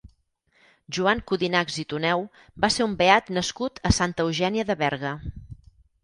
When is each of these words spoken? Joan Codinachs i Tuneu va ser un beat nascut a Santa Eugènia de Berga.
Joan 0.97 1.19
Codinachs 1.31 1.75
i 1.83 1.83
Tuneu 1.91 2.23
va 2.65 2.69
ser 2.75 2.85
un 2.87 2.95
beat 3.01 3.29
nascut 3.39 3.77
a 3.91 3.91
Santa 3.97 4.25
Eugènia 4.25 4.65
de 4.71 4.77
Berga. 4.81 5.13